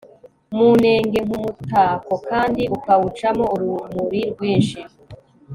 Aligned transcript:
mu 0.55 0.67
nenge 0.83 1.19
nkumutako 1.27 2.13
kandi 2.29 2.63
ukawucamo 2.77 3.45
urumuri 3.53 4.21
rwinshi 4.31 4.79